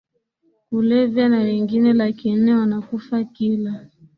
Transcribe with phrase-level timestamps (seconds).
[0.69, 3.89] kulevya na wengine laki nne wanakufa kila